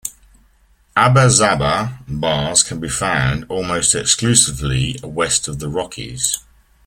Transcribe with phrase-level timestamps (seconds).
[0.97, 6.39] Abba-Zaba bars can be found almost exclusively west of the Rockies.